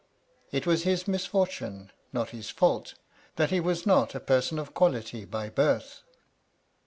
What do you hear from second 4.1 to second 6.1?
a person of quality by birth."